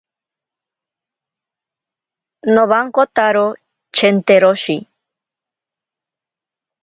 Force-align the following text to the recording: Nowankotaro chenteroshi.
Nowankotaro 2.53 3.47
chenteroshi. 3.95 4.75